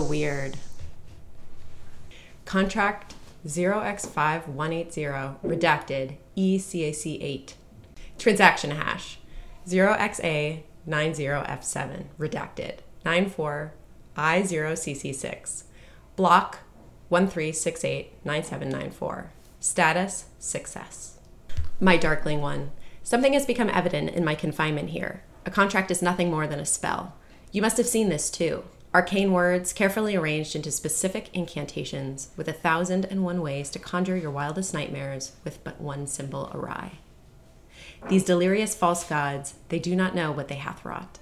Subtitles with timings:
[0.00, 0.56] weird.
[2.44, 3.16] Contract
[3.46, 7.56] 0x5180 redacted E ECAC 8.
[8.18, 9.18] Transaction hash
[9.66, 15.64] 0xa90f7 redacted 9410cc6.
[16.14, 16.58] Block
[17.10, 19.26] 13689794.
[19.60, 21.18] Status success.
[21.80, 22.70] My darkling one,
[23.02, 25.22] something has become evident in my confinement here.
[25.44, 27.16] A contract is nothing more than a spell.
[27.50, 28.64] You must have seen this too.
[28.94, 34.18] Arcane words carefully arranged into specific incantations with a thousand and one ways to conjure
[34.18, 36.98] your wildest nightmares with but one symbol awry.
[38.10, 41.18] These delirious false gods, they do not know what they hath wrought.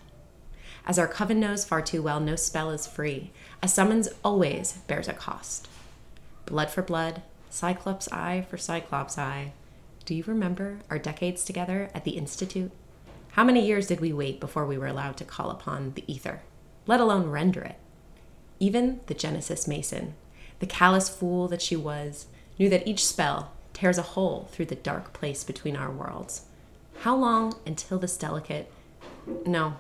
[0.85, 3.31] As our coven knows far too well, no spell is free.
[3.63, 5.69] A summons always bears a cost.
[6.47, 9.53] Blood for blood, Cyclops eye for Cyclops eye.
[10.05, 12.73] Do you remember our decades together at the Institute?
[13.33, 16.41] How many years did we wait before we were allowed to call upon the ether,
[16.91, 17.77] let alone render it?
[18.59, 20.15] Even the Genesis Mason,
[20.59, 22.27] the callous fool that she was,
[22.59, 26.47] knew that each spell tears a hole through the dark place between our worlds.
[27.03, 28.73] How long until this delicate.
[29.47, 29.77] No,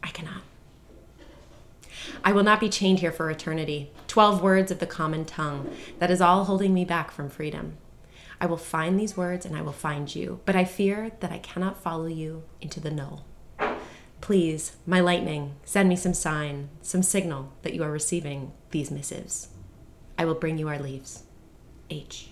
[0.00, 0.42] I cannot.
[2.22, 3.90] I will not be chained here for eternity.
[4.06, 5.74] Twelve words of the common tongue.
[5.98, 7.78] That is all holding me back from freedom.
[8.40, 11.38] I will find these words and I will find you, but I fear that I
[11.38, 13.24] cannot follow you into the null.
[14.24, 19.48] Please, my lightning, send me some sign, some sigil that you are receiving these missives.
[20.16, 21.24] I will bring you our leaves.
[21.90, 22.30] H.